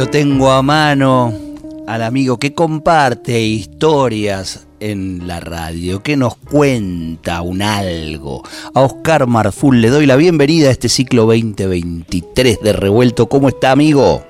[0.00, 1.30] Lo tengo a mano
[1.86, 8.42] al amigo que comparte historias en la radio, que nos cuenta un algo.
[8.72, 13.28] A Oscar Marful le doy la bienvenida a este ciclo 2023 de Revuelto.
[13.28, 14.22] ¿Cómo está, amigo?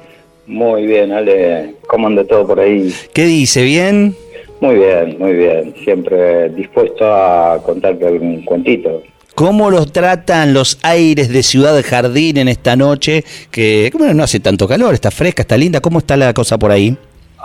[0.49, 1.77] Muy bien, Ale.
[1.87, 2.93] ¿Cómo anda todo por ahí?
[3.15, 3.63] ¿Qué dice?
[3.63, 4.17] ¿Bien?
[4.61, 5.73] Muy bien, muy bien.
[5.85, 9.05] Siempre dispuesto a contarte algún cuentito.
[9.41, 13.25] ¿Cómo los tratan los aires de Ciudad Jardín en esta noche?
[13.51, 15.81] Que bueno, no hace tanto calor, está fresca, está linda.
[15.81, 16.95] ¿Cómo está la cosa por ahí?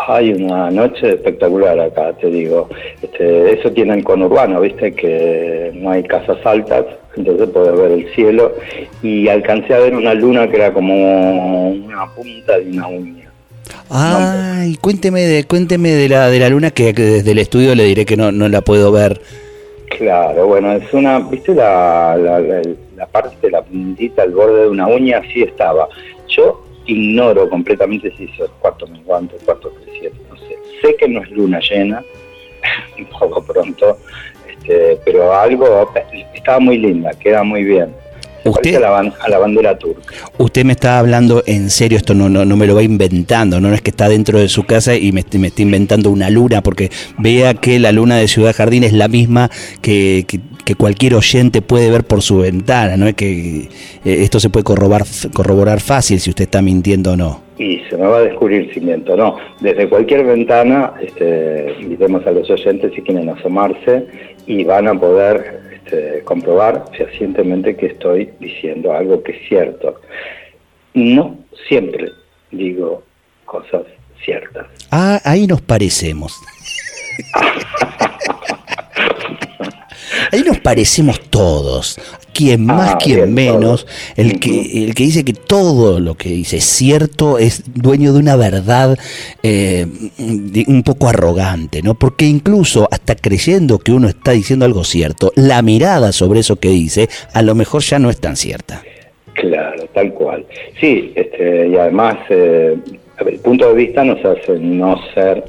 [0.10, 2.68] Hay una noche espectacular acá, te digo.
[3.02, 6.84] Este, eso tienen con urbano, viste, que no hay casas altas,
[7.16, 8.52] entonces puedes ver el cielo.
[9.02, 13.32] Y alcancé a ver una luna que era como una punta de una uña.
[13.90, 18.04] Ay, cuénteme de, cuénteme de la de la luna que, desde el estudio le diré
[18.04, 19.22] que no, no la puedo ver.
[19.98, 24.88] Claro, bueno, es una, viste la, la, parte de la puntita, el borde de una
[24.88, 25.88] uña, así estaba.
[26.28, 30.58] Yo ignoro completamente si es cuarto menguante, cuarto creciente, no sé.
[30.82, 32.04] Sé que no es luna llena,
[33.00, 33.98] un poco pronto,
[34.50, 35.90] este, pero algo,
[36.34, 37.96] estaba muy linda, queda muy bien.
[38.46, 40.14] Usted, a la, bandera turca.
[40.38, 43.74] Usted me está hablando en serio, esto no, no, no me lo va inventando, no
[43.74, 46.92] es que está dentro de su casa y me, me está inventando una luna, porque
[47.18, 49.50] vea que la luna de Ciudad Jardín es la misma
[49.82, 53.68] que, que, cualquier oyente puede ver por su ventana, no es que eh,
[54.04, 57.42] esto se puede corroborar, corroborar fácil si usted está mintiendo o no.
[57.58, 59.38] Y se me va a descubrir si miento, no.
[59.60, 64.06] Desde cualquier ventana, este, invitemos a los oyentes si quieren asomarse
[64.46, 70.02] y van a poder este, comprobar fehacientemente que estoy diciendo algo que es cierto.
[70.94, 71.38] No
[71.68, 72.10] siempre
[72.52, 73.04] digo
[73.46, 73.84] cosas
[74.24, 74.68] ciertas.
[74.92, 76.34] Ah, ahí nos parecemos.
[80.36, 81.98] Ahí nos parecemos todos,
[82.34, 83.88] quien más, ah, quien menos,
[84.18, 88.20] el que, el que dice que todo lo que dice es cierto es dueño de
[88.20, 88.98] una verdad
[89.44, 89.88] eh,
[90.68, 91.96] un poco arrogante, ¿no?
[91.96, 96.68] Porque incluso hasta creyendo que uno está diciendo algo cierto, la mirada sobre eso que
[96.68, 98.84] dice a lo mejor ya no es tan cierta.
[99.36, 100.46] Claro, tal cual.
[100.82, 102.76] Sí, este, y además eh,
[103.26, 105.46] el punto de vista nos hace no ser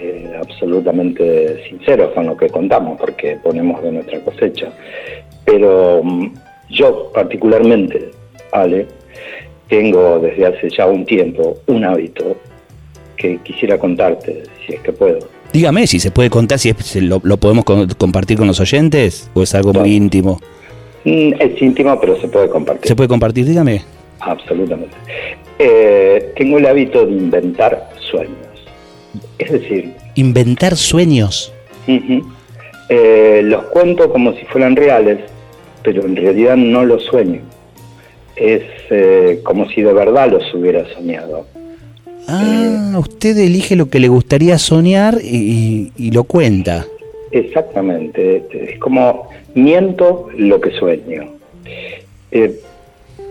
[0.00, 4.70] eh, absolutamente sinceros con lo que contamos, porque ponemos de nuestra cosecha.
[5.44, 6.34] Pero mm,
[6.70, 8.10] yo particularmente,
[8.52, 8.86] Ale,
[9.68, 12.36] tengo desde hace ya un tiempo un hábito
[13.16, 15.18] que quisiera contarte, si es que puedo.
[15.52, 17.64] Dígame si se puede contar, si, lo, podemos
[17.96, 20.40] compartir con los oyentes o es algo muy íntimo.
[21.04, 22.88] Mm, es íntimo, pero se puede compartir.
[22.88, 23.46] ¿Se puede compartir?
[23.46, 23.82] Dígame.
[24.20, 24.96] Absolutamente.
[25.58, 28.47] Eh, tengo el hábito de inventar sueños.
[29.38, 29.94] Es decir...
[30.14, 31.52] Inventar sueños.
[32.88, 35.20] Eh, los cuento como si fueran reales,
[35.82, 37.40] pero en realidad no los sueño.
[38.36, 41.46] Es eh, como si de verdad los hubiera soñado.
[42.26, 46.84] Ah, usted elige lo que le gustaría soñar y, lo cuenta.
[47.30, 51.28] Exactamente, es como miento lo que sueño.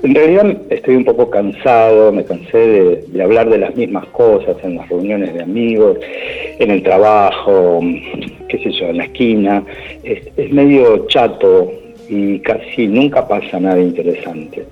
[0.04, 4.76] En realidad estoy un poco cansado, me cansé de, hablar de las mismas cosas en
[4.76, 5.98] las reuniones de amigos,
[6.60, 7.82] en el trabajo,
[8.48, 9.64] qué sé yo, en la esquina.
[10.04, 11.72] Es, medio chato
[12.08, 14.66] y casi nunca pasa nada interesante.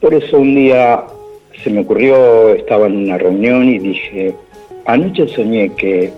[0.00, 1.04] Por eso un día
[1.62, 4.34] se me ocurrió, estaba en una reunión y dije,
[4.84, 6.10] anoche soñé que...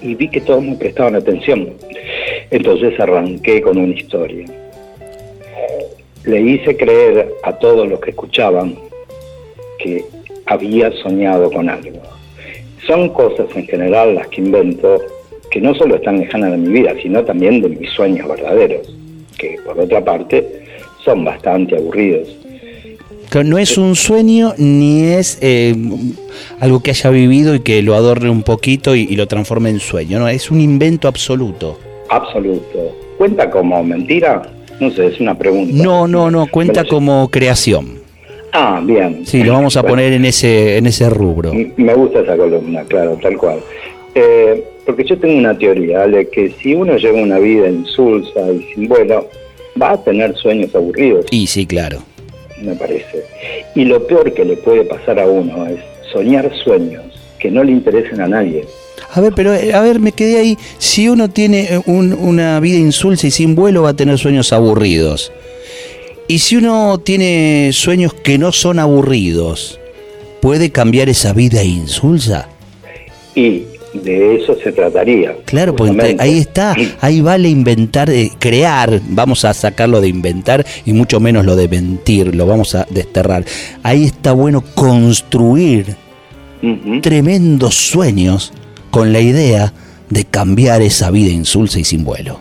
[0.00, 1.68] y vi que todos me prestaban atención.
[2.50, 4.46] Entonces arranqué con una historia
[6.24, 8.76] le hice creer a todos los que escuchaban
[9.78, 10.04] que
[10.46, 12.00] había soñado con algo.
[12.86, 15.00] Son cosas en general las que invento
[15.50, 18.94] que no solo están lejanas de mi vida, sino también de mis sueños verdaderos,
[19.38, 20.46] que por otra parte
[21.04, 22.28] son bastante aburridos.
[23.44, 25.74] no es un sueño ni es eh,
[26.60, 29.80] algo que haya vivido y que lo adorne un poquito y, y, lo transforme en
[29.80, 31.78] sueño, no, es un invento absoluto.
[32.08, 32.96] absoluto.
[33.18, 34.42] ¿Cuenta como mentira?
[34.80, 35.72] No sé, es una pregunta.
[35.82, 38.00] No, no, no, cuenta como creación.
[38.52, 39.24] Ah, bien.
[39.24, 41.52] Sí, lo vamos a poner en ese, en ese rubro.
[41.76, 43.60] Me gusta esa columna, claro, tal cual.
[44.14, 48.74] Eh, porque yo tengo una teoría de que si uno lleva una vida insulsa y
[48.74, 49.28] sin vuelo,
[49.80, 51.26] va a tener sueños aburridos.
[51.30, 51.98] Y sí, claro.
[52.60, 53.24] Me parece.
[53.74, 55.78] Y lo peor que le puede pasar a uno es
[56.12, 57.04] soñar sueños
[57.38, 58.64] que no le interesen a nadie.
[59.12, 60.58] A ver, pero eh, a ver, me quedé ahí.
[60.78, 65.32] Si uno tiene eh, una vida insulsa y sin vuelo, va a tener sueños aburridos.
[66.28, 69.80] Y si uno tiene sueños que no son aburridos,
[70.40, 72.48] ¿puede cambiar esa vida insulsa?
[73.34, 73.64] Y
[73.94, 75.36] de eso se trataría.
[75.44, 80.92] Claro, porque ahí está, ahí vale inventar, eh, crear, vamos a sacarlo de inventar y
[80.92, 83.44] mucho menos lo de mentir, lo vamos a desterrar.
[83.82, 85.96] Ahí está bueno construir
[87.02, 88.52] tremendos sueños
[88.90, 89.72] con la idea
[90.08, 92.40] de cambiar esa vida insulsa y sin vuelo.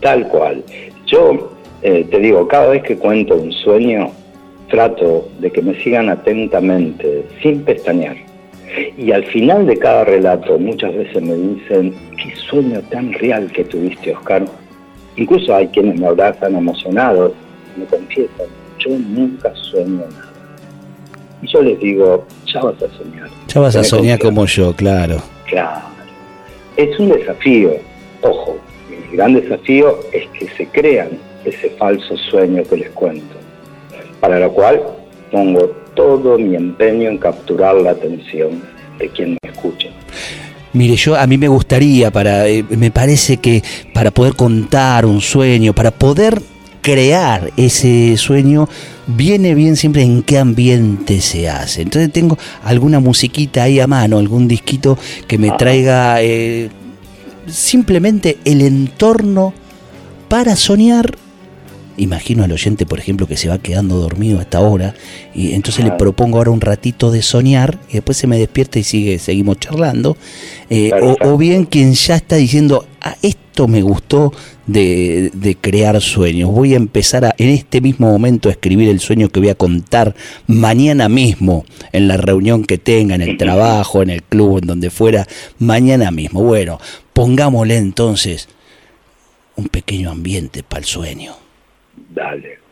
[0.00, 0.62] Tal cual.
[1.06, 1.52] Yo
[1.82, 4.10] eh, te digo, cada vez que cuento un sueño,
[4.68, 8.16] trato de que me sigan atentamente, sin pestañear.
[8.98, 13.64] Y al final de cada relato, muchas veces me dicen, qué sueño tan real que
[13.64, 14.44] tuviste, Oscar.
[15.16, 17.32] Incluso hay quienes me abrazan emocionados,
[17.76, 18.46] me confiesan,
[18.78, 20.32] yo nunca sueño nada.
[21.42, 23.28] Y yo les digo, ya vas a soñar.
[23.46, 25.22] Ya vas a soñar como yo, claro.
[25.46, 25.82] Claro.
[26.76, 27.76] Es un desafío,
[28.22, 28.58] ojo,
[28.90, 31.10] mi gran desafío es que se crean
[31.44, 33.36] ese falso sueño que les cuento,
[34.20, 34.82] para lo cual
[35.30, 38.62] pongo todo mi empeño en capturar la atención
[38.98, 39.88] de quien me escucha.
[40.72, 43.62] Mire, yo a mí me gustaría para eh, me parece que
[43.94, 46.38] para poder contar un sueño, para poder
[46.86, 48.68] crear ese sueño
[49.08, 51.82] viene bien siempre en qué ambiente se hace.
[51.82, 54.96] Entonces tengo alguna musiquita ahí a mano, algún disquito
[55.26, 56.70] que me traiga eh,
[57.48, 59.52] simplemente el entorno
[60.28, 61.18] para soñar.
[61.96, 64.94] Imagino al oyente, por ejemplo, que se va quedando dormido hasta ahora,
[65.34, 68.84] y entonces le propongo ahora un ratito de soñar, y después se me despierta y
[68.84, 70.16] sigue, seguimos charlando,
[70.70, 70.92] eh,
[71.22, 73.16] o, bien quien ya está diciendo, ah,
[73.56, 74.34] esto me gustó
[74.66, 79.30] de, crear sueños, voy a empezar a, en este mismo momento a escribir el sueño
[79.30, 80.14] que voy a contar
[80.46, 84.90] mañana mismo, en la reunión que tenga, en el trabajo, en el club, en donde
[84.90, 85.26] fuera,
[85.58, 86.42] mañana mismo.
[86.42, 86.78] Bueno,
[87.14, 88.46] pongámosle entonces
[89.56, 91.32] un pequeño ambiente para el sueño.
[92.10, 92.65] Dale.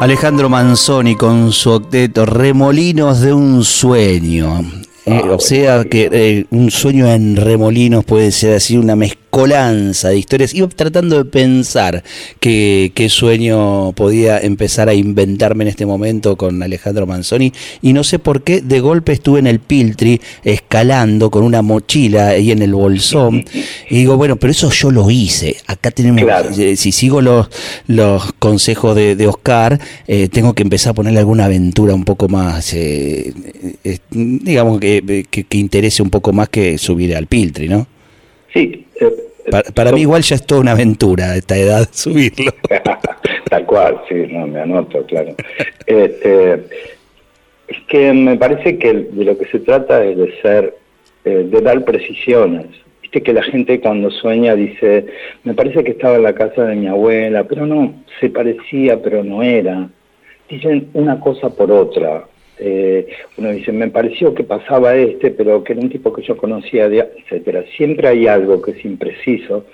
[0.00, 4.62] Alejandro Manzoni con su octeto Remolinos de un sueño.
[5.06, 10.08] Eh, o sea que eh, un sueño en remolinos puede ser así una mezcla colanza
[10.08, 10.54] de historias.
[10.54, 12.02] Iba tratando de pensar
[12.40, 17.52] qué, sueño podía empezar a inventarme en este momento con Alejandro Manzoni
[17.82, 22.28] y no sé por qué de golpe estuve en el Piltri escalando con una mochila
[22.28, 23.44] ahí en el bolsón
[23.90, 25.58] y digo, bueno, pero eso yo lo hice.
[25.66, 26.22] Acá tenemos,
[26.58, 27.48] eh, si sigo los,
[27.88, 29.78] los consejos de, Oscar,
[30.08, 33.34] eh, tengo que empezar a ponerle alguna aventura un poco más, eh,
[34.10, 37.86] digamos, que, que, que interese un poco más que subir al Piltri, ¿no?
[38.54, 38.86] Sí,
[39.74, 42.52] para, mí igual ya es toda una aventura a esta edad subirlo.
[43.48, 45.34] Tal cual, sí, no, me anoto, claro.
[45.86, 46.54] Este,
[47.68, 50.76] es que me parece que de lo que se trata es de ser,
[51.24, 52.66] eh, de dar precisiones.
[53.02, 55.06] Viste que la gente cuando sueña dice,
[55.44, 59.22] me parece que estaba en la casa de mi abuela, pero no, se parecía, pero
[59.22, 59.88] no era.
[60.48, 62.24] Dicen una cosa por otra.
[62.58, 66.36] Eh, uno dice, me pareció que pasaba este, pero que era un tipo que yo
[66.36, 67.64] conocía, etcétera.
[67.76, 69.66] Siempre hay algo que es impreciso.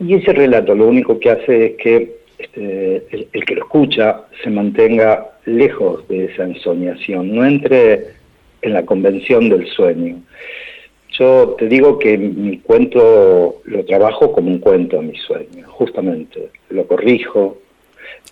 [0.00, 4.50] Y ese relato lo único que hace es que este, el, que lo escucha se
[4.50, 8.18] mantenga lejos de esa ensoñación, no entre
[8.62, 10.22] en la convención del sueño.
[11.10, 16.50] Yo te digo que mi cuento lo trabajo como un cuento, mi sueño, justamente.
[16.70, 17.58] Lo corrijo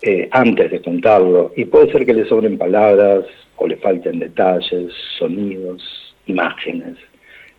[0.01, 3.25] eh, antes de contarlo y puede ser que le sobren palabras
[3.57, 6.95] o le falten detalles, sonidos, imágenes.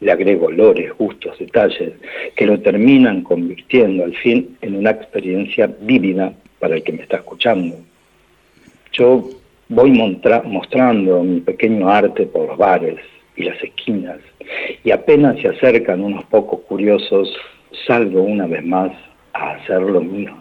[0.00, 1.93] Le agrego olores, gustos, detalles
[2.37, 7.19] que lo terminan convirtiendo al fin en una experiencia vívida para el que me está
[7.19, 7.76] escuchando.
[8.93, 9.28] Yo
[9.69, 12.99] voy mostrando mi pequeño arte por los bares,
[13.38, 14.19] y las esquinas,
[14.83, 17.33] y apenas se acercan unos pocos curiosos,
[17.87, 18.90] salgo una vez más
[19.33, 20.37] a hacer lo mío.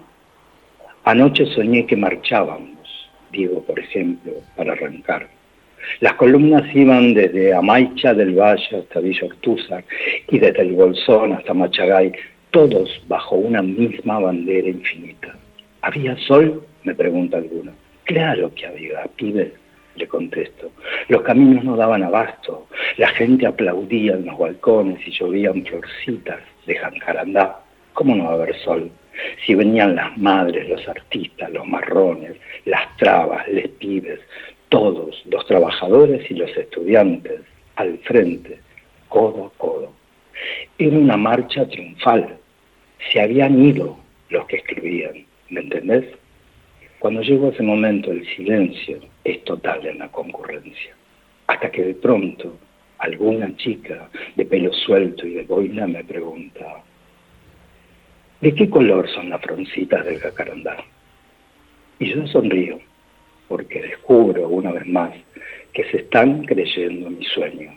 [1.04, 5.28] Anoche soñé que marchábamos, digo por ejemplo, para arrancar.
[6.00, 9.84] Las columnas iban desde Amaicha del Valle hasta Villa Ortúzar
[10.30, 12.12] y desde el Bolsón hasta Machagay,
[12.52, 15.36] todos bajo una misma bandera infinita.
[15.82, 16.64] ¿Había sol?
[16.84, 17.74] me pregunta alguno.
[18.06, 19.54] Claro que había, pibe
[19.98, 20.72] le contesto.
[21.08, 22.68] Los caminos no daban abasto,
[22.98, 27.60] la gente aplaudía en los balcones y llovían florcitas de jancarandá.
[27.94, 28.92] ¿Cómo no va a haber sol?
[29.46, 32.34] Si venían las madres, los artistas, los marrones,
[32.66, 34.20] las trabas, les pibes,
[34.70, 37.42] todos, los trabajadores y los estudiantes,
[37.76, 38.60] al frente,
[39.08, 39.94] codo a codo.
[40.78, 42.38] Era una marcha triunfal.
[43.12, 43.98] Se habían ido
[44.30, 46.06] los que escribían, ¿me entendés?
[47.00, 50.96] Cuando llegó ese momento el silencio es total en la concurrencia,
[51.46, 52.58] hasta que de pronto
[52.98, 56.84] alguna chica de pelo suelto y de boina me pregunta,
[58.42, 60.78] ¿de qué color son las froncitas del jacarandá?
[62.00, 62.80] Y yo sonrío,
[63.48, 65.14] porque descubro una vez más
[65.74, 67.72] que se están creyendo en mi sueño.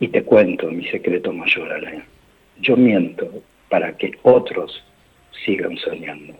[0.00, 2.02] Y te cuento mi secreto mayor, Alain.
[2.60, 4.82] Yo miento para que otros
[5.44, 6.34] sigan soñando.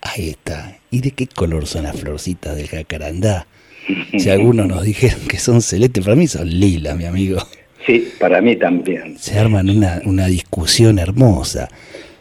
[0.00, 0.76] Ahí está.
[0.90, 3.46] ¿Y de qué color son las florcitas del jacarandá?
[4.18, 7.42] Si algunos nos dijeron que son celestes, para mí son lila, mi amigo.
[7.84, 9.18] Sí, para mí también.
[9.18, 11.68] Se arman una, una discusión hermosa.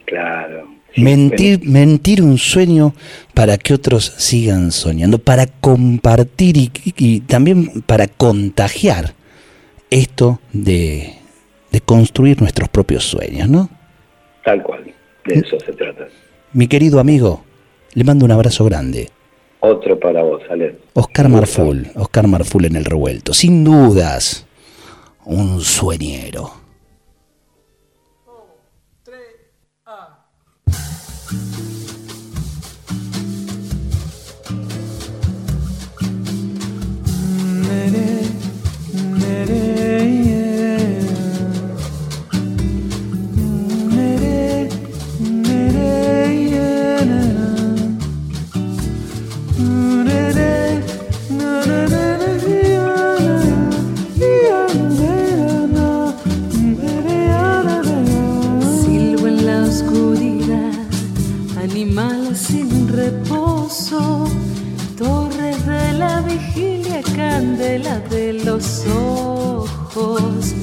[0.05, 0.67] Claro.
[0.97, 2.93] Mentir, mentir un sueño
[3.33, 9.13] para que otros sigan soñando, para compartir y, también para contagiar
[9.89, 11.13] esto de,
[11.71, 13.69] de construir nuestros propios sueños, ¿no?
[14.43, 14.91] Tal cual,
[15.25, 16.07] de eso se trata.
[16.53, 17.43] Mi querido amigo,
[17.93, 19.09] le mando un abrazo grande.
[19.59, 20.79] Otro para vos, Ale.
[20.93, 23.33] Oscar Marful, Oscar Marful en el revuelto.
[23.33, 24.47] Sin dudas,
[25.23, 26.61] un sueñero.
[67.15, 70.53] Candela de los ojos.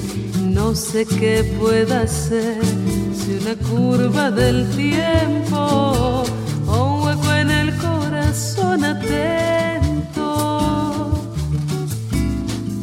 [0.43, 2.63] No sé qué pueda ser
[3.15, 6.25] si una curva del tiempo
[6.67, 10.29] o un hueco en el corazón atento.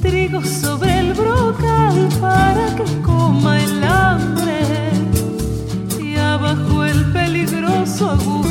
[0.01, 4.84] Trigo sobre el brocal para que coma el hambre
[7.95, 8.44] 错误。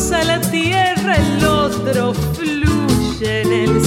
[0.00, 3.79] Cruza la tierra, el otro fluye en el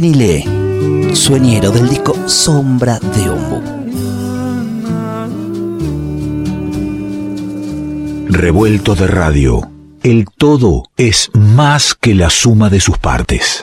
[0.00, 3.60] Lenny sueñero del disco Sombra de Ombu.
[8.28, 9.68] Revuelto de radio.
[10.02, 13.60] El todo es más que la suma de sus partes.